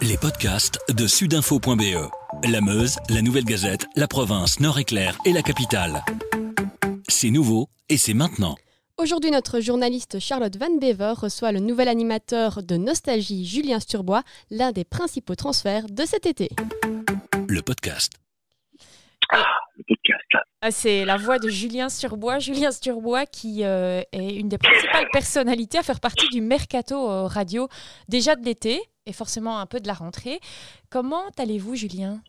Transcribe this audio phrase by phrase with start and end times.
[0.00, 2.10] Les podcasts de sudinfo.be.
[2.44, 6.04] La Meuse, la Nouvelle Gazette, la province, Nord-Éclair et la capitale.
[7.08, 8.56] C'est nouveau et c'est maintenant.
[8.96, 14.72] Aujourd'hui, notre journaliste Charlotte Van Bever reçoit le nouvel animateur de Nostalgie, Julien Sturbois, l'un
[14.72, 16.50] des principaux transferts de cet été.
[17.48, 18.12] Le podcast.
[19.30, 19.67] Ah, le podcast.
[20.60, 22.40] Ah, C'est la voix de Julien Sturbois.
[22.40, 27.26] Julien Sturbois qui euh, est une des principales personnalités à faire partie du mercato euh,
[27.26, 27.68] radio
[28.08, 30.40] déjà de l'été et forcément un peu de la rentrée.
[30.90, 32.20] Comment allez-vous Julien?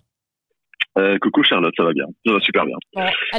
[0.97, 2.05] Euh, coucou Charlotte, ça va bien.
[2.25, 2.75] Ça va super bien.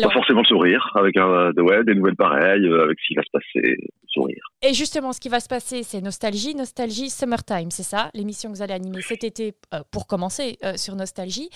[0.09, 3.15] Pas forcément le sourire, avec un, de- ouais, des nouvelles pareilles, euh, avec ce qui
[3.15, 3.77] va se passer,
[4.09, 4.43] sourire.
[4.63, 8.11] Et justement, ce qui va se passer, c'est Nostalgie, Nostalgie Summertime, c'est ça?
[8.15, 11.51] L'émission que vous allez animer cet été, euh, pour commencer, euh, sur Nostalgie.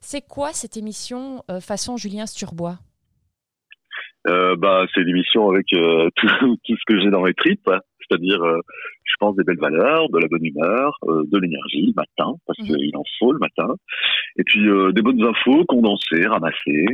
[0.00, 2.78] C'est quoi cette émission euh, façon Julien Sturbois?
[4.28, 7.70] Euh, bah, c'est l'émission avec euh, tout, tout ce que j'ai dans mes tripes,
[8.08, 8.60] c'est-à-dire, euh,
[9.04, 12.58] je pense, des belles valeurs, de la bonne humeur, euh, de l'énergie le matin, parce
[12.58, 12.76] Mhm.
[12.76, 13.74] qu'il en faut le matin,
[14.38, 16.86] et puis euh, des bonnes infos condensées, ramassées,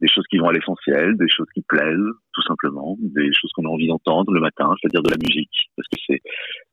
[0.00, 3.64] des choses qui vont à l'essentiel, des choses qui plaisent, tout simplement, des choses qu'on
[3.64, 6.20] a envie d'entendre le matin, c'est-à-dire de la musique, parce que c'est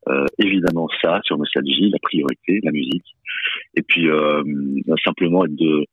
[0.09, 3.05] euh, évidemment ça, sur Nostalgie, la priorité, la musique,
[3.75, 4.43] et puis euh,
[5.05, 5.85] simplement être de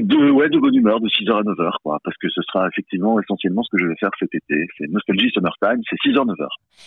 [0.00, 3.20] de, ouais, de bonne humeur, de 6h à 9h, quoi, parce que ce sera effectivement
[3.20, 4.66] essentiellement ce que je vais faire cet été.
[4.78, 6.46] C'est Nostalgie Summertime, c'est 6h, 9h.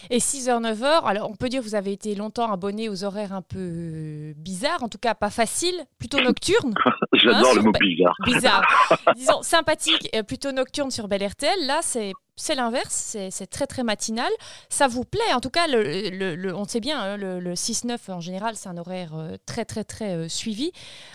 [0.09, 3.33] Et 6h, 9h, alors on peut dire que vous avez été longtemps abonné aux horaires
[3.33, 6.73] un peu euh, bizarres, en tout cas pas faciles, plutôt nocturnes.
[7.13, 8.15] J'adore Hein, le mot bizarre.
[8.25, 8.63] bizarre.
[9.15, 11.65] Disons sympathique, et plutôt nocturne sur Bel RTL.
[11.65, 14.29] Là, c'est c'est l'inverse, c'est très très matinal.
[14.69, 15.81] Ça vous plaît En tout cas, le,
[16.15, 19.37] le- le- on sait bien, hein, le, le 6-9 en général, c'est un horaire euh,
[19.47, 20.71] très très très euh, suivi.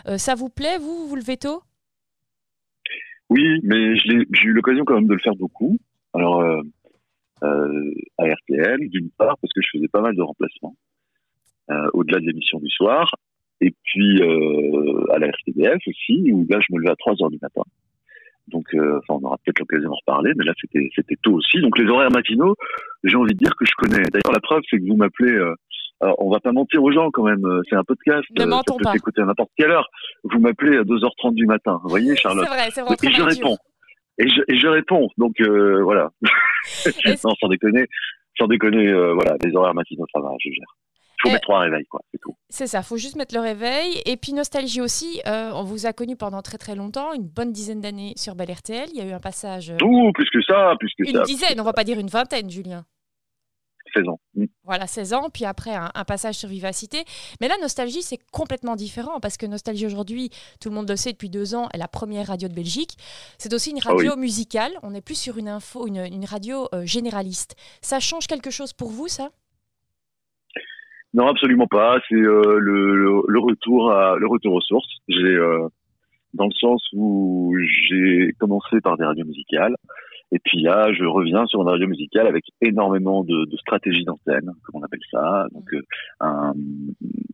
[0.08, 1.62] Euh, ça vous plaît, vous Vous levez tôt?
[3.32, 5.78] Oui, mais j'ai eu l'occasion quand même de le faire beaucoup.
[6.12, 6.60] Alors, euh,
[7.42, 10.76] euh, à RTL, d'une part, parce que je faisais pas mal de remplacements,
[11.70, 13.10] euh, au-delà de l'émission du soir.
[13.62, 14.20] Et puis,
[15.14, 17.62] à la RTBF aussi, où là, je me levais à 3 heures du matin.
[18.48, 18.66] Donc,
[19.08, 21.58] on aura peut-être l'occasion d'en reparler, mais là, c'était tôt aussi.
[21.60, 22.54] Donc, les horaires matinaux,
[23.04, 24.02] j'ai envie de dire que je connais.
[24.10, 25.38] D'ailleurs, la preuve, c'est que vous m'appelez...
[26.02, 27.44] Alors, on va pas mentir aux gens quand même.
[27.46, 28.24] euh, C'est un podcast.
[28.36, 28.92] Ne euh, mentons ça peut pas.
[28.92, 29.88] s'écouter à n'importe quelle heure.
[30.24, 31.78] Vous m'appelez à 2h30 du matin.
[31.82, 32.96] Vous voyez, C'est Charlotte vrai, c'est vrai.
[33.02, 33.56] et je réponds.
[34.18, 35.08] Et je, et je réponds.
[35.16, 36.10] Donc euh, voilà.
[37.24, 37.86] Non, sans déconner,
[38.38, 40.76] sans déconner, euh, voilà, les horaires matinaux, ça va, je gère.
[41.18, 41.32] Il faut Eh.
[41.34, 42.34] mettre trois réveils, quoi, c'est tout.
[42.48, 44.00] C'est ça, faut juste mettre le réveil.
[44.06, 47.52] Et puis Nostalgie aussi, euh, on vous a connu pendant très très longtemps, une bonne
[47.52, 48.88] dizaine d'années sur Bel RTL.
[48.92, 51.22] Il y a eu un passage, euh, Tout, plus que ça, plus que une ça.
[51.22, 52.84] dizaine, on va pas dire une vingtaine, Julien.
[53.94, 54.20] 16 ans.
[54.34, 54.44] Mm.
[54.64, 57.04] Voilà, 16 ans, puis après un, un passage sur Vivacité.
[57.40, 60.30] Mais là, Nostalgie, c'est complètement différent parce que Nostalgie aujourd'hui,
[60.60, 62.96] tout le monde le sait depuis deux ans, est la première radio de Belgique.
[63.38, 64.06] C'est aussi une Ah oui.
[64.08, 64.72] radio musicale.
[64.82, 67.56] On n'est plus sur une info, une, une radio euh, généraliste.
[67.80, 69.30] Ça change quelque chose pour vous, ça?
[71.14, 71.98] Non, absolument pas.
[72.08, 74.88] C'est euh, le, le, le retour à le retour aux sources.
[75.08, 75.68] J'ai euh,
[76.32, 77.54] dans le sens où
[77.88, 79.74] j'ai commencé par des radios musicales.
[80.30, 84.52] Et puis là, je reviens sur une radio musicale avec énormément de, de stratégie d'antenne,
[84.64, 85.46] comme on appelle ça.
[85.52, 85.82] Donc euh,
[86.20, 86.52] un,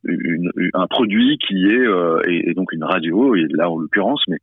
[0.04, 4.22] une- un produit qui est euh, et, et donc une radio, et là en l'occurrence,
[4.28, 4.38] mais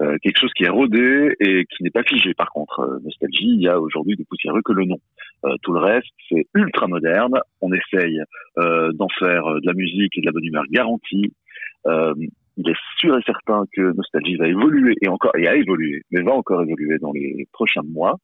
[0.00, 2.32] euh, quelque chose qui est rodé et qui n'est pas figé.
[2.34, 4.98] Par contre, euh, nostalgie, il y a aujourd'hui de poussiéreux que le nom.
[5.44, 7.34] Euh, tout le reste, c'est ultra moderne.
[7.60, 8.20] On essaye
[8.58, 11.34] euh, d'en faire de la musique et de la bonne humeur garantie.
[12.56, 16.22] Il est sûr et certain que Nostalgie va évoluer et encore et a évolué, mais
[16.22, 18.16] va encore évoluer dans les prochains mois.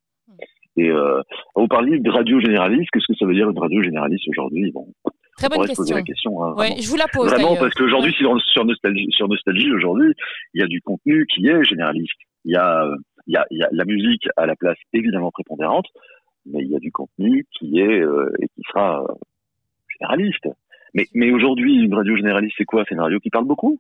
[0.77, 1.21] Et euh,
[1.57, 2.91] vous parliez de radio généraliste.
[2.93, 4.71] Qu'est-ce que ça veut dire une radio généraliste aujourd'hui?
[4.71, 4.87] Bon,
[5.37, 5.97] Très on bonne pourrait se poser question.
[5.97, 6.45] la question.
[6.45, 10.13] Hein, Ouais, je vous la pose Vraiment, parce qu'aujourd'hui, sur Nostalgie, sur Nostalgie aujourd'hui,
[10.55, 12.21] il y a du contenu qui est généraliste.
[12.45, 12.87] Il y a,
[13.27, 15.87] il y a, il y a la musique à la place évidemment prépondérante,
[16.47, 19.15] mais il y a du contenu qui est euh, et qui sera euh,
[19.99, 20.49] généraliste.
[20.95, 22.85] Mais, mais aujourd'hui, une radio généraliste, c'est quoi?
[22.89, 23.79] C'est une radio qui parle beaucoup?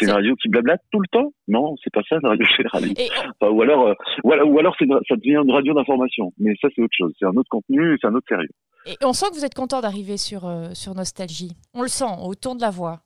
[0.00, 2.98] C'est une radio qui blablate tout le temps Non, c'est pas ça une radio généraliste.
[2.98, 3.08] Et
[3.40, 3.94] Enfin, ou alors, euh,
[4.24, 6.32] ou alors, ou alors une- ça devient une radio d'information.
[6.38, 7.12] Mais ça, c'est autre chose.
[7.18, 8.48] C'est un autre contenu, c'est un autre sérieux.
[8.86, 11.52] Et on sent que vous êtes content d'arriver sur, euh, sur Nostalgie.
[11.74, 13.02] On le sent au ton de la voix.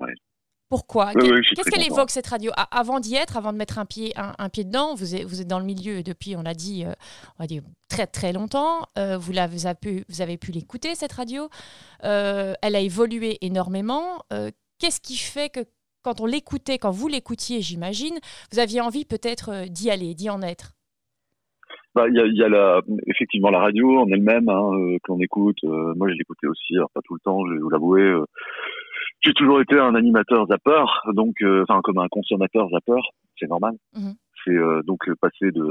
[0.00, 0.12] Ouais.
[0.70, 1.12] Pourquoi?
[1.12, 2.50] Qu'est-ce qu'elle évoque cette radio?
[2.56, 5.24] A- Avant d'y être, avant de mettre un pied, un, un pied dedans, vous êtes,
[5.24, 6.92] vous êtes dans le milieu depuis, on l'a dit, euh,
[7.38, 8.86] on va dire très très longtemps.
[8.98, 9.56] Euh, vous, l'avez-
[10.08, 11.48] vous avez pu, l'écouter cette radio.
[12.02, 14.20] Euh, elle a évolué énormément.
[14.80, 15.60] Qu'est-ce qui fait que
[16.04, 18.18] quand on l'écoutait, quand vous l'écoutiez, j'imagine,
[18.52, 20.72] vous aviez envie peut-être euh, d'y aller, d'y en être
[21.94, 25.18] Bah, il y a, y a la, effectivement la radio en elle-même hein, euh, qu'on
[25.20, 25.56] écoute.
[25.64, 28.02] Euh, moi, je l'écoutais aussi, alors pas tout le temps, je vais vous l'avouer.
[28.02, 28.24] euh,
[29.20, 30.84] j'ai toujours été un animateur zapper,
[31.14, 33.00] donc enfin comme un consommateur zapper,
[33.38, 33.72] c'est normal.
[33.96, 34.14] Mhm.
[34.44, 35.64] C'est donc passer de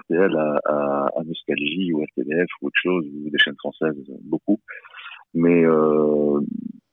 [0.00, 3.94] RTL à, à, à Nostalgie ou RTBF ou autre chose ou des chaînes françaises,
[4.24, 4.58] beaucoup.
[5.34, 5.62] Mais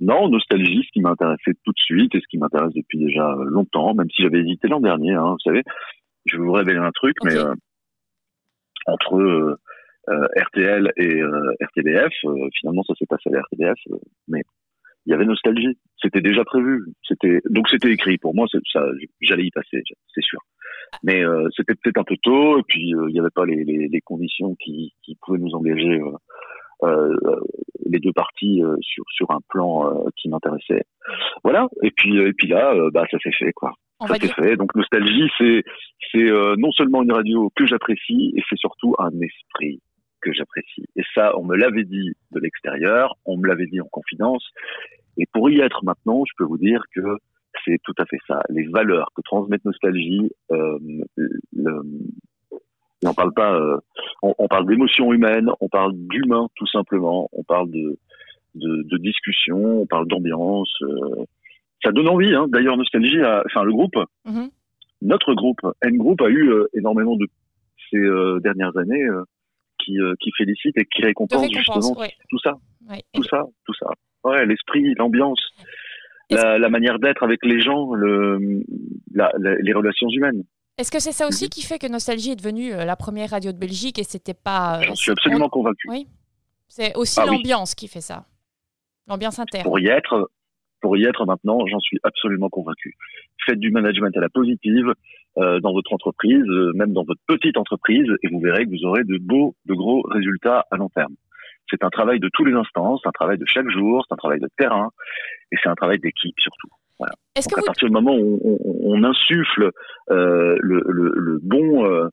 [0.03, 3.93] non, nostalgie, ce qui m'intéressait tout de suite et ce qui m'intéresse depuis déjà longtemps,
[3.93, 5.63] même si j'avais hésité l'an dernier, hein, vous savez.
[6.25, 7.53] Je vais vous révéler un truc, mais euh,
[8.85, 9.55] entre euh,
[10.09, 12.13] euh, RTL et RTBF,
[12.59, 13.79] finalement ça s'est passé à la RTBF,
[14.27, 14.41] mais
[15.05, 15.77] il y avait nostalgie.
[16.01, 16.83] C'était déjà prévu.
[17.07, 18.45] C'était donc c'était écrit pour moi.
[18.71, 18.85] Ça,
[19.21, 19.81] j'allais y passer,
[20.13, 20.39] c'est sûr.
[21.03, 21.23] Mais
[21.55, 24.55] c'était peut-être un peu tôt et puis il n'y avait pas les, les, les conditions
[24.55, 26.11] qui, qui, pouvaient nous engager euh,
[26.81, 30.83] les deux parties euh, sur sur un plan euh, qui m'intéressait.
[31.43, 31.67] Voilà.
[31.83, 33.73] Et puis et puis là, bah ça s'est fait quoi.
[34.01, 34.55] ça s'est fait.
[34.55, 35.63] Donc nostalgie, c'est
[36.11, 39.79] c'est non seulement une radio que j'apprécie, et c'est surtout un esprit
[40.21, 40.85] que j'apprécie.
[40.95, 44.47] Et ça, on me l'avait dit de l'extérieur, on me l'avait dit en confidence.
[45.17, 47.17] Et pour y être maintenant, je peux vous dire que
[47.65, 48.41] c'est tout à fait ça.
[48.49, 50.79] Les valeurs que transmet Nostalgie, euh,
[51.51, 51.81] le,
[53.03, 53.77] et on parle pas, euh,
[54.21, 57.97] on, parle d'émotions humaines, on parle d'humain tout simplement, on parle de,
[58.55, 60.73] de, de discussion, on parle d'ambiance.
[60.83, 61.25] Euh,
[61.83, 62.33] ça donne envie.
[62.33, 62.47] Hein.
[62.47, 63.95] D'ailleurs, Nostalgie, enfin le groupe,
[64.25, 64.49] mm-hmm.
[65.01, 67.27] notre groupe, N Group a eu euh, énormément de
[67.91, 67.99] ces
[68.41, 69.05] dernières années
[69.77, 71.93] qui, qui félicitent et qui récompensent justement
[72.29, 72.57] tout ça,
[73.13, 73.87] tout ça, tout ça.
[74.23, 75.39] Ouais, l'esprit, l'ambiance.
[76.31, 78.63] La, la, manière d'être avec les gens, le,
[79.13, 80.43] la, les relations humaines.
[80.77, 83.51] Est-ce que c'est ça aussi qui fait que Nostalgie est devenue euh, la première radio
[83.51, 84.79] de Belgique et c'était pas.
[84.79, 85.87] Euh, J'en suis absolument convaincu.
[85.87, 86.07] Oui.
[86.67, 88.25] C'est aussi ah l'ambiance qui fait ça.
[89.07, 89.63] L'ambiance interne.
[89.63, 90.31] Pour y être,
[90.81, 92.95] pour y être maintenant, j'en suis absolument convaincu.
[93.45, 94.93] Faites du management à la positive
[95.37, 99.03] euh, dans votre entreprise, même dans votre petite entreprise, et vous verrez que vous aurez
[99.03, 101.13] de beaux, de gros résultats à long terme.
[101.69, 104.17] C'est un travail de tous les instants, c'est un travail de chaque jour, c'est un
[104.17, 104.89] travail de terrain,
[105.51, 106.69] et c'est un travail d'équipe surtout.
[107.35, 109.71] Est-ce que à partir du moment où on, insuffle
[110.11, 112.07] euh, le, le, bon euh,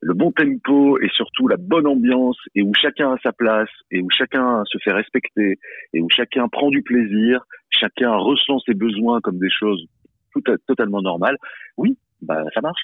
[0.00, 4.02] le bon tempo et surtout la bonne ambiance et où chacun a sa place et
[4.02, 5.58] où chacun se fait respecter
[5.92, 9.86] et où chacun prend du plaisir, chacun ressent ses besoins comme des choses
[10.32, 11.36] tout totalement normales,
[11.76, 12.82] oui, bah ça marche.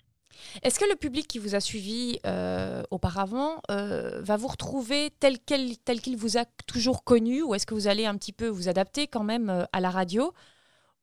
[0.63, 5.77] Est-ce que le public qui vous a suivi euh, auparavant va vous retrouver tel qu'il
[5.85, 8.69] tel qu'il vous a toujours connu ou est-ce que vous allez un petit peu vous
[8.69, 10.33] adapter quand même à la radio?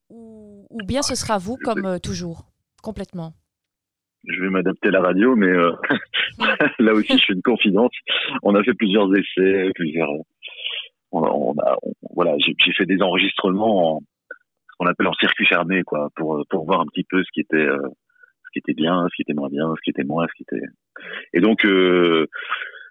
[0.09, 2.45] Ou, bien ce sera vous comme euh, toujours,
[2.81, 3.33] complètement
[4.27, 5.71] je vais m'adapter à la radio, mais euh,
[6.79, 7.93] là aussi, je fais une confidence.
[8.43, 10.09] On a fait plusieurs essais, plusieurs.
[11.13, 11.77] On a,
[12.13, 16.65] voilà, j'ai fait des enregistrements en ce qu'on appelle en circuit fermé, quoi, pour pour
[16.65, 19.33] voir un petit peu ce qui était euh, ce qui était bien, ce qui était
[19.33, 20.65] moins bien, ce qui était moins, ce qui était.
[21.31, 21.65] Et donc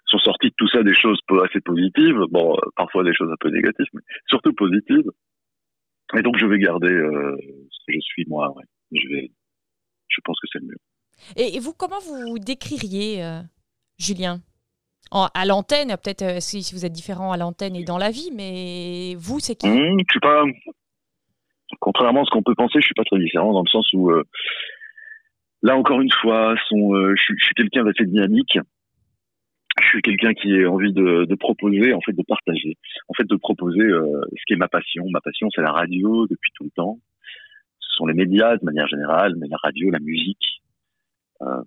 [0.07, 2.17] sont sorties de tout ça des choses assez positives.
[2.31, 5.11] Bon, parfois des choses un peu négatives, mais surtout positives.
[6.15, 7.35] Et donc, je vais garder euh,
[7.69, 8.53] ce que je suis moi.
[8.55, 8.63] Ouais.
[8.91, 9.31] Je vais.
[10.07, 10.77] Je pense que c'est le mieux.
[11.35, 13.41] Et, vous, comment vous décririez euh,
[13.97, 14.39] Julien?
[15.11, 19.15] À l'antenne, peut-être euh, si, vous êtes différent à l'antenne et dans la vie, mais
[19.17, 19.67] vous, c'est qui?
[19.67, 20.43] Mmh, Je suis pas.
[21.79, 24.11] Contrairement à ce qu'on peut penser, je suis pas très différent dans le sens où.
[25.61, 28.57] là, encore une fois, son, je suis, suis quelqu'un d'assez dynamique
[29.81, 32.77] je suis quelqu'un qui a envie de, de, proposer, en fait, de partager,
[33.07, 35.05] en fait, de proposer euh, ce qui est ma passion.
[35.09, 36.99] Ma passion, c'est la radio depuis tout le temps.
[37.79, 40.61] Ce sont les médias de manière générale, mais la radio, la musique.
[41.41, 41.61] Euh,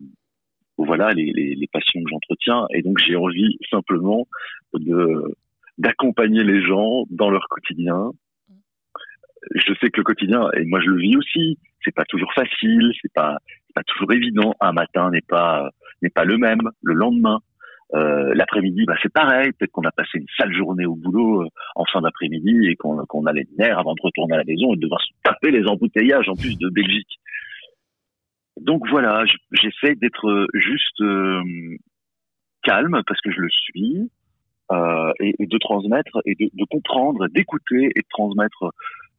[0.77, 2.67] voilà les, les, les, passions que j'entretiens.
[2.75, 4.27] Et donc, j'ai envie simplement
[4.75, 5.37] de
[5.79, 8.11] d'accompagner les gens dans leur quotidien.
[9.55, 12.93] Je sais que le quotidien, et moi je le vis aussi, c'est pas toujours facile,
[13.01, 13.39] c'est pas,
[13.75, 14.55] pas toujours évident.
[14.61, 15.71] Un matin n'est pas
[16.03, 17.41] n'est pas le même, le lendemain.
[17.95, 19.51] Euh, l'après-midi, bah, c'est pareil.
[19.53, 23.05] Peut-être qu'on a passé une sale journée au boulot euh, en fin d'après-midi et qu'on
[23.07, 25.51] qu'on a les nerfs avant de retourner à la maison et de devoir se taper
[25.51, 27.19] les embouteillages en plus de Belgique.
[28.61, 31.43] Donc voilà, j'essaie d'être juste euh,
[32.63, 34.11] calme parce que je le suis
[35.19, 38.71] et, et, de transmettre et de, de comprendre, d'écouter et de transmettre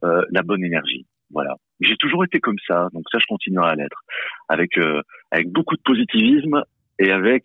[0.02, 1.04] la bonne énergie.
[1.30, 1.56] Voilà.
[1.80, 4.02] J'ai toujours été comme ça, donc ça je continuerai à l'être,
[4.48, 4.78] avec
[5.30, 6.62] avec beaucoup de positivisme
[6.98, 7.44] et avec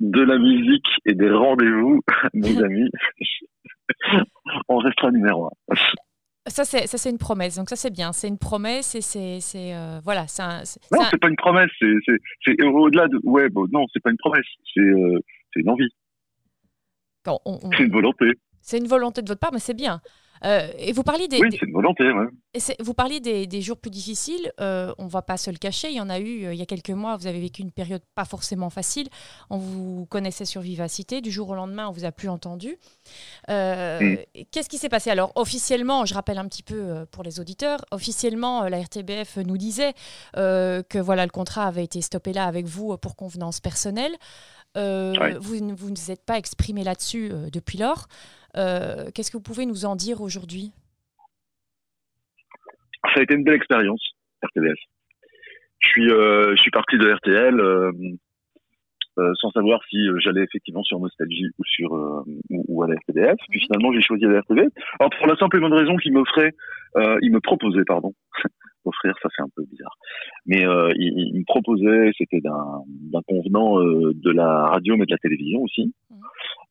[0.00, 2.00] de la musique et des rendez-vous,
[2.34, 2.90] mes amis,
[4.68, 5.74] on restera numéro un.
[6.46, 7.56] Ça c'est ça c'est une promesse.
[7.56, 8.12] Donc ça c'est bien.
[8.12, 11.70] C'est une promesse et c'est c'est euh, voilà c'est non c'est pas une promesse.
[11.78, 11.92] C'est
[12.44, 14.46] c'est au-delà de ouais bon, non c'est pas une promesse.
[14.74, 15.20] C'est euh,
[15.52, 15.88] c'est une envie.
[17.26, 18.32] C'est une volonté.
[18.62, 20.00] C'est une volonté de votre part mais c'est bien
[20.44, 21.38] euh, et vous parliez des.
[21.38, 22.04] Oui, c'est une volonté,
[22.80, 24.52] Vous parliez des, jours plus difficiles.
[24.60, 25.88] Euh, on ne va pas se le cacher.
[25.90, 27.16] Il y en a eu euh, il y a quelques mois.
[27.16, 29.08] Vous avez vécu une période pas forcément facile.
[29.50, 31.20] On vous connaissait sur Vivacité.
[31.20, 32.78] Du jour au lendemain, on vous a plus entendu.
[33.48, 34.16] Mm.
[34.50, 35.10] Qu'est-ce qui s'est passé?
[35.10, 37.84] Alors, officiellement, je rappelle un petit peu pour les auditeurs.
[37.90, 39.92] Officiellement, la RTBF nous disait
[40.34, 44.12] que voilà, le contrat avait été stoppé là avec vous pour convenance personnelle.
[44.74, 48.06] Vous ne vous êtes pas exprimé là-dessus depuis lors.
[48.54, 50.72] Qu'est-ce que vous pouvez nous en dire aujourd'hui?
[53.14, 54.02] Ça a été une belle expérience,
[54.42, 54.78] RTBF.
[55.80, 57.94] Je suis, je suis parti de RTL
[59.20, 62.94] euh, sans savoir si euh, j'allais effectivement sur Nostalgie ou sur euh, ou, à la
[62.94, 63.36] RTBF.
[63.50, 64.72] Puis finalement, j'ai choisi la RTBF.
[64.98, 66.52] Alors pour la simple et bonne raison qu'il m'offrait,
[67.22, 68.12] il me proposait, pardon.
[68.84, 69.94] Offrir, ça fait un peu bizarre.
[70.46, 70.62] Mais
[70.96, 75.92] il, me proposait, c'était d'un convenant de la radio, mais de la télévision aussi.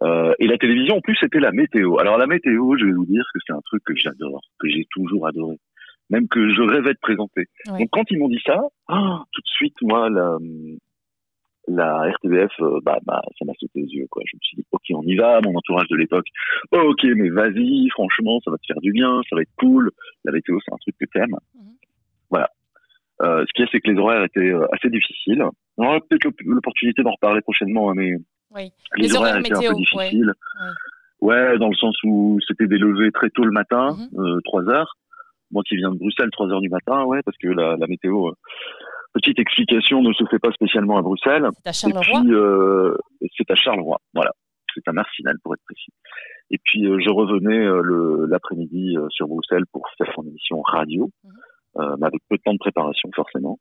[0.01, 0.33] Mhm.
[0.39, 1.99] et la télévision, en plus, c'était la météo.
[1.99, 4.85] Alors la météo, je vais vous dire que c'est un truc que j'adore, que j'ai
[4.91, 5.57] toujours adoré
[6.09, 7.45] même que je rêvais de présenter.
[7.67, 10.37] Donc quand ils m'ont dit ça, ah, tout de suite, moi, la,
[11.67, 14.23] la RTBF, euh, bah, bah, ça m'a sauté aux yeux, quoi.
[14.25, 16.27] Je me suis dit, ok, on y va, mon entourage de l'époque,
[16.71, 19.91] ok, mais vas-y, franchement, ça va te faire du bien, ça va être cool.
[20.25, 21.37] La météo, c'est un truc que t'aimes.
[21.55, 21.61] Mhm.
[22.29, 22.49] Voilà.
[23.21, 25.43] Euh, ce qui est, c'est que les horaires étaient euh, assez difficiles.
[25.77, 28.13] On aura peut-être l'opportunité d'en reparler prochainement, hein, mais
[28.55, 28.71] oui.
[28.97, 30.33] les, horaires, étaient un peu difficiles.
[31.21, 31.57] Ouais.
[31.57, 34.39] dans le sens où c'était des levées très tôt le matin, mhm.
[34.45, 34.95] 3 heures.
[35.51, 38.31] Moi qui viens de Bruxelles, 3 heures du matin, ouais, parce que la, la météo
[39.13, 41.47] petite explication ne se fait pas spécialement à Bruxelles.
[41.65, 42.23] C'est à Charleroi.
[42.27, 42.97] Euh,
[43.37, 44.31] c'est à Charleroi, voilà.
[44.73, 45.91] C'est à Marcinelle pour être précis.
[46.51, 51.09] Et puis euh, je revenais euh, l'après-midi sur Bruxelles pour faire son émission radio.
[51.23, 51.31] Mhm
[51.77, 53.59] euh, avec peu de temps de préparation forcément.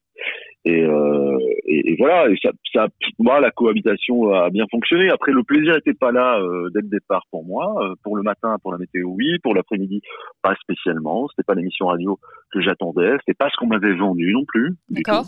[0.65, 2.89] Et, euh, et, et, voilà, et ça, ça,
[3.19, 5.11] moi, la cohabitation a bien fonctionné.
[5.11, 7.75] Après, le plaisir n'était pas là euh, dès le départ pour moi.
[7.83, 9.39] Euh, pour le matin, pour la météo, oui.
[9.43, 10.01] Pour l'après-midi,
[10.43, 11.29] pas spécialement.
[11.29, 12.19] C'était pas l'émission radio
[12.53, 13.13] que j'attendais.
[13.21, 14.75] C'était pas ce qu'on m'avait vendu non plus.
[14.91, 15.27] D'accord.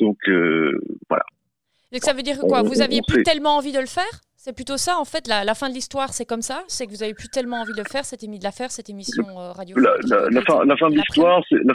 [0.00, 0.78] Donc euh,
[1.08, 1.24] voilà.
[1.92, 2.62] Donc ça veut dire quoi?
[2.62, 4.04] Vous aviez plus tellement envie de le faire?
[4.44, 7.04] C'est plutôt ça, en fait, la, fin de l'histoire, c'est comme ça C'est que vous
[7.04, 9.76] avez plus tellement envie de le faire, cette, de la faire, cette émission euh, radio
[9.78, 9.94] la,
[10.30, 11.74] la, fin, la fin de l'histoire, c'est la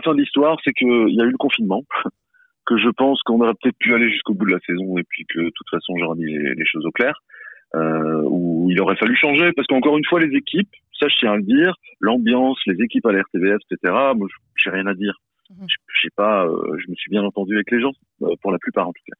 [0.00, 1.84] fin de l'histoire, c'est qu'il y a eu le confinement,
[2.66, 5.26] que je pense qu'on aurait peut-être pu aller jusqu'au bout de la saison, et puis
[5.28, 7.20] que de toute façon, j'aurais mis les, choses au clair,
[7.74, 11.32] euh, où il aurait fallu changer, parce qu'encore une fois, les équipes, ça je tiens
[11.32, 14.26] à le dire, l'ambiance, les équipes à la RTBF, etc., moi,
[14.56, 15.18] j'ai rien à dire.
[15.50, 15.66] Mhm.
[15.68, 17.92] Je sais pas, euh, je me suis bien entendu avec les gens,
[18.40, 19.18] pour la plupart en tout cas.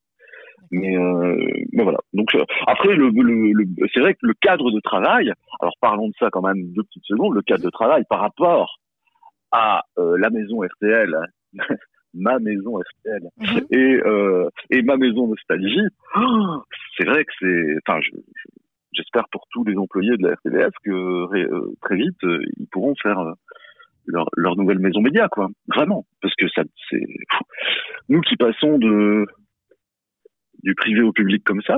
[0.70, 1.36] Mais, euh,
[1.72, 1.98] mais voilà.
[2.12, 5.32] Donc euh, après, le, le, c'est vrai que le cadre de travail.
[5.60, 7.34] Alors parlons de ça quand même deux petites secondes.
[7.34, 8.78] Le cadre de travail par rapport
[9.52, 11.16] à euh, la maison RTL,
[12.14, 13.66] ma maison RTL mhm.
[13.70, 15.88] et euh, et ma maison Nostalgie.
[16.16, 16.62] Oh,
[16.96, 17.76] c'est vrai que c'est.
[17.86, 18.00] Enfin,
[18.92, 23.34] j'espère pour tous les employés de la RTBF que euh, très vite ils pourront faire
[24.06, 25.48] leur, leur nouvelle maison média, quoi.
[25.68, 27.06] Vraiment, parce que ça, c'est
[28.08, 29.26] nous qui passons de
[30.64, 31.76] du privé au public comme ça,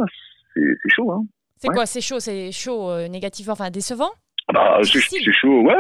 [0.54, 1.10] c'est chaud.
[1.12, 1.24] Hein.
[1.58, 4.10] C'est quoi C'est chaud C'est chaud euh, négatif, enfin décevant?
[4.48, 5.00] Ah bah, C'est
[5.32, 5.74] chaud, ouais,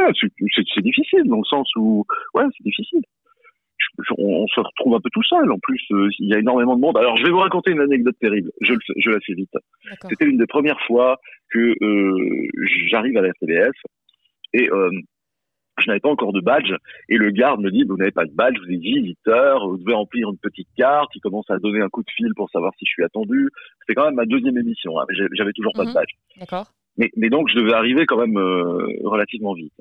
[0.74, 3.00] c'est difficile dans le sens où, ouais, c'est difficile.
[4.18, 5.50] On, se retrouve un peu tout seul.
[5.50, 6.98] En plus, euh, il y a énormément de monde.
[6.98, 8.50] Alors, je vais vous raconter une anecdote terrible.
[8.60, 9.52] Je, je la fais vite.
[10.08, 11.18] C'était une des premières fois
[11.50, 12.48] que euh,
[12.90, 13.76] j'arrive à la RTBF
[14.52, 14.90] et euh,
[15.78, 16.72] je n'avais pas encore de badge
[17.08, 19.94] et le garde me dit vous n'avez pas de badge, vous êtes visiteur, vous devez
[19.94, 21.10] remplir une petite carte.
[21.14, 23.48] Il commence à donner un coup de fil pour savoir si je suis attendu.
[23.80, 24.98] C'était quand même ma deuxième émission.
[24.98, 25.04] Hein.
[25.32, 25.94] J'avais toujours pas de mhm.
[25.94, 26.12] badge.
[26.38, 26.66] D'accord.
[26.96, 29.74] Mais, mais, donc je devais arriver quand même euh, relativement vite.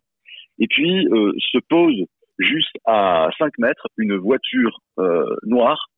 [0.59, 2.05] Et puis euh, se pose
[2.39, 5.89] juste à 5 mètres une voiture euh, noire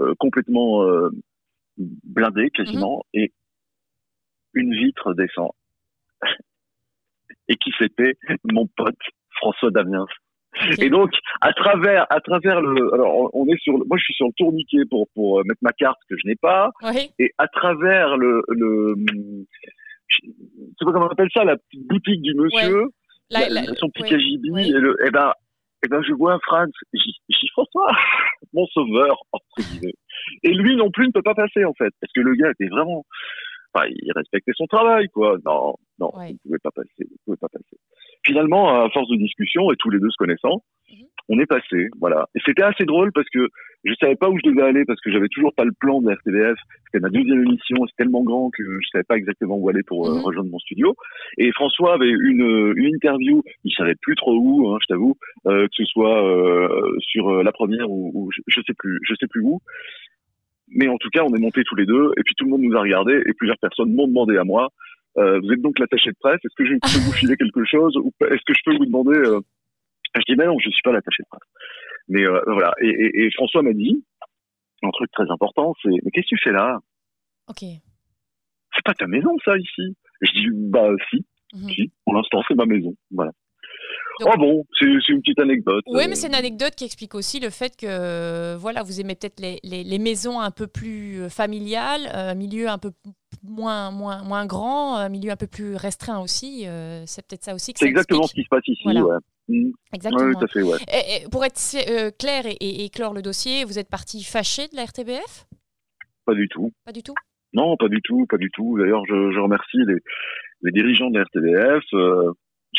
[0.00, 1.10] euh, complètement euh,
[1.76, 3.20] blindée quasiment mhm.
[3.22, 3.32] et
[4.54, 5.50] une vitre descend.
[7.48, 8.94] et qui c'était mon pote
[9.44, 10.06] François Damiens.
[10.78, 11.10] Et donc,
[11.40, 14.84] à travers, à travers le, alors on est sur, moi je suis sur le tourniquet
[14.88, 16.70] pour pour euh, mettre ma carte que je n'ai pas,
[17.18, 18.94] et à travers le, le,
[20.06, 22.84] je sais pas comment on appelle ça, la petite boutique du monsieur,
[23.78, 25.32] son petit KGB, et le, et eh ben,
[25.82, 27.90] et eh ben je vois Franz, j'y François,
[28.52, 29.94] mon sauveur entre guillemets.
[30.44, 32.68] Et lui non plus ne peut pas passer en fait, parce que le gars était
[32.68, 33.04] vraiment,
[33.74, 35.36] enfin, il respectait son travail quoi.
[35.44, 37.76] Non, non, il ne pouvait pas passer, il pouvait pas passer
[38.26, 41.04] finalement, à force de discussion et tous les deux se connaissant, mhm.
[41.28, 42.26] on est passé, voilà.
[42.34, 43.48] Et c'était assez drôle parce que
[43.84, 46.08] je savais pas où je devais aller parce que j'avais toujours pas le plan de
[46.08, 46.58] la RTBF.
[46.86, 50.08] C'était ma deuxième émission, c'est tellement grand que je savais pas exactement où aller pour
[50.08, 50.22] euh, mhm.
[50.22, 50.94] rejoindre mon studio.
[51.38, 55.16] Et François avait une, une interview, il savait plus trop où, hein, je t'avoue,
[55.46, 59.14] euh, que ce soit euh, sur la première ou, ou je, je, sais plus, je
[59.20, 59.60] sais plus où.
[60.68, 62.62] Mais en tout cas, on est montés tous les deux et puis tout le monde
[62.62, 64.70] nous a regardé et plusieurs personnes m'ont demandé à moi
[65.18, 66.40] euh, vous êtes donc l'attaché de presse.
[66.44, 69.16] Est-ce que je peux vous filer quelque chose ou est-ce que je peux vous demander
[69.16, 69.40] euh...
[70.16, 71.48] Je dis mais non, je suis pas l'attaché de presse.
[72.08, 72.72] Mais euh, voilà.
[72.80, 74.04] Et, et, et François m'a dit
[74.82, 76.78] un truc très important, c'est mais qu'est-ce que tu fais là?
[77.48, 77.60] Ok.
[78.74, 79.96] C'est pas ta maison ça ici?
[80.20, 81.68] Je dis bah si, mhm.
[81.70, 81.92] si.
[82.04, 82.94] Pour l'instant c'est ma maison.
[83.10, 83.32] Voilà.
[84.22, 85.84] Oh bon, c'est une petite anecdote.
[85.86, 89.40] Oui, mais c'est une anecdote qui explique aussi le fait que voilà, vous aimez peut-être
[89.40, 92.90] les, les, maisons un peu plus familiales, un milieu un peu
[93.42, 96.66] moins, moins, moins grand, un milieu un peu plus restreint aussi.
[97.06, 98.86] c'est peut-être ça aussi que C'est exactement ce qui se passe ici.
[98.86, 99.16] Ouais.
[99.48, 99.70] Mmh.
[99.92, 100.32] Exactement.
[100.32, 100.78] tout à fait, ouais.
[100.88, 101.58] et, pour être
[102.18, 105.46] clair et, et, clore le dossier, vous êtes parti fâché de la RTBF
[106.24, 106.72] Pas du tout.
[106.86, 107.14] Pas du tout?
[107.52, 108.78] Non, pas du tout, pas du tout.
[108.78, 109.98] D'ailleurs, je, je remercie les,
[110.62, 111.84] les dirigeants de la RTBF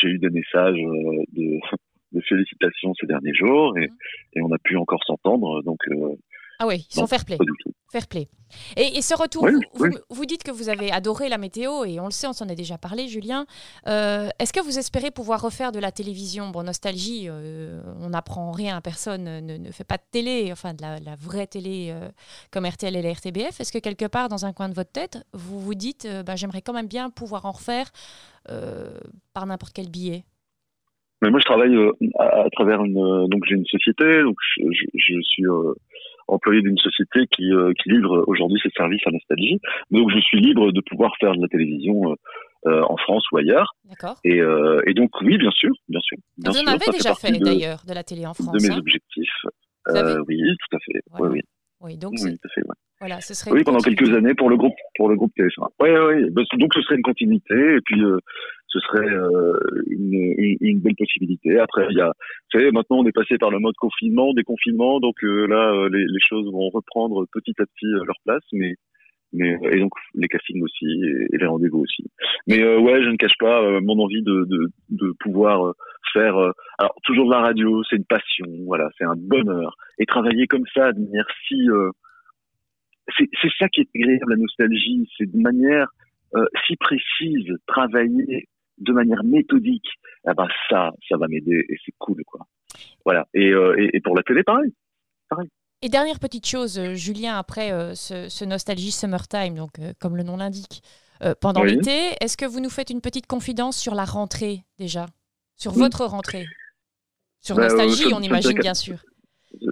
[0.00, 1.58] j'ai eu des messages euh, de,
[2.12, 3.88] de, félicitations ces derniers jours et,
[4.34, 5.62] et on a pu encore s'entendre.
[5.62, 6.14] Donc, euh,
[6.58, 7.38] ah oui, ils sont fair play.
[7.92, 8.28] Fair play.
[8.76, 12.06] Et, et ce retour, vous, vous, dites que vous avez adoré la météo, et on
[12.06, 13.46] le sait, on s'en est déjà parlé, Julien.
[13.86, 16.48] Euh, est-ce que vous espérez pouvoir refaire de la télévision?
[16.50, 20.98] Bon, nostalgie, on n'apprend rien, personne ne, ne, fait pas de télé, enfin de la,
[20.98, 21.94] la vraie télé
[22.50, 23.60] comme RTL et la RTBF.
[23.60, 26.62] Est-ce que quelque part, dans un coin de votre tête, vous vous dites, bah, j'aimerais
[26.62, 27.90] quand même bien pouvoir en refaire
[29.32, 30.24] par n'importe quel billet
[31.22, 31.74] mais moi, je travaille
[32.18, 33.28] à, travers une.
[33.28, 34.20] donc, j'ai une société.
[34.22, 35.44] Donc, je, je suis
[36.28, 39.58] employé d'une société qui, euh, qui livre aujourd'hui ses services à Nostalgie.
[39.90, 42.14] Donc je suis libre de pouvoir faire de la télévision euh,
[42.66, 43.74] euh, en France ou ailleurs.
[43.84, 44.16] D'accord.
[44.24, 46.18] Et, et, donc oui, bien sûr, bien sûr.
[46.38, 48.52] Bien Vous en avez déjà fait, d'ailleurs de la télé en France.
[48.52, 48.78] De mes hein?
[48.78, 49.28] objectifs.
[50.28, 51.00] oui, tout à fait.
[51.20, 51.40] Oui, oui.
[51.86, 52.74] Oui, donc oui, tout à fait, ouais.
[52.98, 55.68] Voilà, ce serait oui, pendant quelques années pour le groupe, pour le groupe TF1.
[55.80, 56.30] Oui, oui.
[56.32, 58.18] Donc ce serait une continuité et puis euh,
[58.66, 59.56] ce serait euh,
[59.88, 61.60] une, une, une, belle possibilité.
[61.60, 64.98] Après, il y a, vous savez, maintenant on est passé par le mode confinement, déconfinement,
[64.98, 68.74] donc euh, là les, les, choses vont reprendre petit à petit leur place, mais
[69.36, 72.04] mais et donc les castings aussi et, les rendez-vous aussi.
[72.46, 75.74] Mais ouais, je ne cache pas mon envie de, pouvoir
[76.12, 76.36] faire.
[76.78, 80.64] alors toujours de la radio, c'est une passion, voilà, c'est un bonheur et travailler comme
[80.74, 81.68] ça de manière si
[83.18, 85.88] c'est ça qui est agréable la nostalgie, c'est de manière
[86.34, 89.88] euh, si précise, travailler de manière méthodique.
[90.26, 92.46] Ah ben ça, ça va m'aider et c'est cool quoi.
[93.04, 93.26] Voilà.
[93.32, 94.74] Et, euh, et, et, pour la télé, pareil,
[95.28, 95.48] pareil.
[95.82, 100.22] Et dernière petite chose, euh, Julien, après euh, ce, ce, Nostalgie Summertime, donc comme le
[100.22, 100.82] nom l'indique,
[101.40, 105.06] pendant l'été, est-ce que vous nous faites une petite confidence sur la rentrée déjà,
[105.56, 106.44] sur votre rentrée,
[107.40, 108.98] sur bah, Nostalgie, on imagine bien sûr.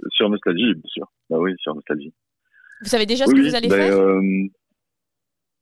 [0.09, 1.05] Sur Nostalgie, bien sûr.
[1.29, 2.13] Bah oui, sur Nostalgie.
[2.81, 3.97] Vous savez déjà ce que vous allez ben, faire?
[3.97, 4.21] euh,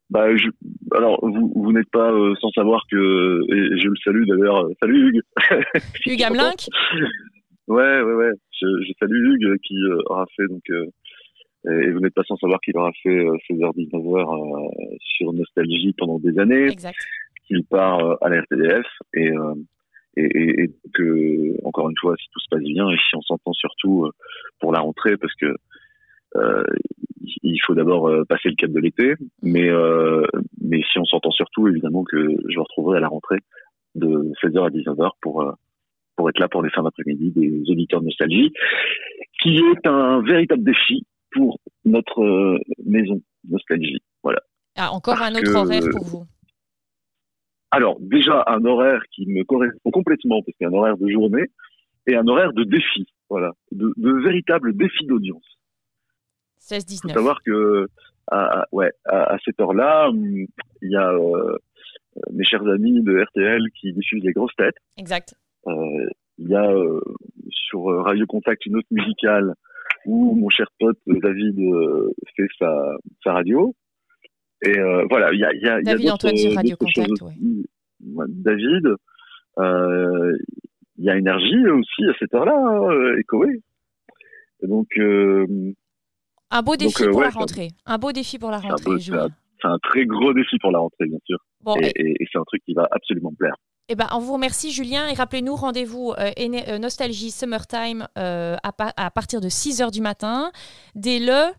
[0.10, 0.50] bah, je,
[0.96, 4.74] alors, vous, vous n'êtes pas euh, sans savoir que, et je le salue d'ailleurs, euh,
[4.82, 5.22] salut Hugues.
[6.06, 6.68] Hugues Hamelink
[7.68, 8.32] Ouais, ouais, ouais.
[8.64, 9.76] Je, je salue Hugues qui
[10.08, 15.94] aura fait donc, et vous n'êtes pas sans savoir qu'il aura fait 16h-19h sur Nostalgie
[15.98, 16.68] pendant des années.
[16.68, 16.98] Exact.
[17.46, 19.32] Qu'il part à la RTDF et,
[20.16, 23.54] et, et, que, encore une fois, si tout se passe bien et si on s'entend
[23.54, 24.10] surtout
[24.60, 25.56] pour la rentrée, parce que
[26.36, 26.64] euh,
[27.44, 30.26] il faut d'abord euh, passer le cap de l'été, mais euh,
[30.62, 33.40] mais si on s'entend surtout, évidemment que je me retrouverai à la rentrée
[33.96, 35.54] de 16h à 19h pour
[36.16, 38.52] pour être là pour les fins d'après-midi des auditeurs de nostalgie,
[39.42, 44.00] qui est un véritable défi pour notre maison nostalgie.
[44.22, 44.40] Voilà.
[44.78, 46.26] Ah, encore un autre horaire pour vous?
[47.72, 51.10] Alors déjà un horaire qui me correspond complètement parce qu'il y a un horaire de
[51.10, 51.46] journée
[52.06, 53.08] et un horaire de défi.
[53.30, 55.58] Voilà, de, de véritables défis d'audience.
[56.62, 56.84] 16-19.
[56.94, 57.88] Il faut savoir que
[58.32, 60.46] à, ouais, à, cette heure-là, hum,
[60.82, 61.58] il y a euh,
[62.32, 64.78] mes chers amis de RTL qui diffusent les grosses têtes.
[64.98, 65.36] Exact.
[65.68, 67.00] Euh, il y a euh,
[67.50, 69.54] sur Radio Contact une autre musicale
[70.06, 71.58] où mon cher pote David
[72.36, 73.74] fait sa, sa radio.
[74.66, 74.74] Et
[75.10, 77.12] voilà, il y a, y a, David y a Antoine sur Radio Contact.
[78.00, 78.96] David,
[80.98, 83.18] il y a énergie aussi à cette heure-là, hein.
[84.62, 84.88] Et donc,
[86.54, 87.70] un beau défi euh, pour la rentrée.
[87.88, 89.16] Un beau défi pour la rentrée, C'est
[89.64, 91.40] un très gros défi pour la rentrée, bien sûr.
[91.82, 93.56] et, c'est un truc qui va absolument plaire.
[93.90, 95.08] Eh ben, on vous remercie, Julien.
[95.08, 100.52] Et rappelez-nous, rendez-vous euh, euh, Nostalgie Summertime à, à, partir de 6 h du matin.
[100.96, 101.52] Dès le.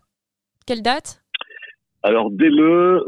[0.66, 1.22] Quelle date?
[2.02, 3.04] Alors, dès le.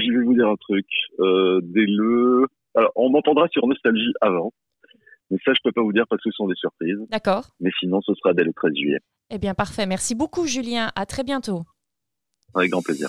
[0.00, 0.86] je vais vous dire un truc.
[1.18, 2.46] dès le.
[2.74, 4.52] Alors, on m'entendra sur Nostalgie avant.
[5.30, 6.98] Mais ça, je peux pas vous dire parce que ce sont des surprises.
[7.10, 7.44] D'accord.
[7.60, 9.00] Mais sinon, ce sera dès le 13 juillet.
[9.30, 9.86] Eh bien, parfait.
[9.86, 10.90] Merci beaucoup, Julien.
[10.96, 11.64] À très bientôt.
[12.54, 13.08] Avec grand plaisir.